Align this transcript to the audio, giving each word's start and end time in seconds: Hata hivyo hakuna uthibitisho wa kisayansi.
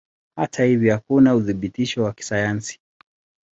Hata 0.37 0.63
hivyo 0.63 0.93
hakuna 0.93 1.35
uthibitisho 1.35 2.03
wa 2.03 2.13
kisayansi. 2.13 2.79